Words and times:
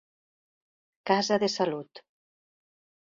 Casa 1.11 1.37
de 1.43 1.51
salut. 1.59 2.05